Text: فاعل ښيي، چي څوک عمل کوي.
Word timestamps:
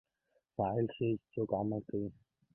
فاعل 0.55 0.85
ښيي، 0.95 1.11
چي 1.19 1.25
څوک 1.33 1.49
عمل 1.59 1.81
کوي. 1.89 2.09